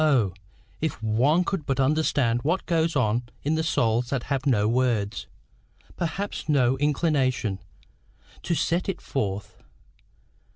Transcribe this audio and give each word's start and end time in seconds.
if 0.81 0.99
one 1.03 1.43
could 1.43 1.63
but 1.67 1.79
understand 1.79 2.41
what 2.41 2.65
goes 2.65 2.95
on 2.95 3.21
in 3.43 3.53
the 3.53 3.61
souls 3.61 4.09
that 4.09 4.23
have 4.33 4.47
no 4.47 4.67
words, 4.67 5.27
perhaps 5.95 6.49
no 6.49 6.75
inclination, 6.79 7.59
to 8.41 8.55
set 8.55 8.89
it 8.89 8.99
forth! 8.99 9.61